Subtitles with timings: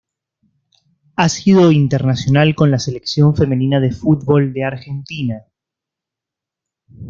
[1.15, 5.43] Ha sido internacional con la Selección femenina de fútbol de Argentina.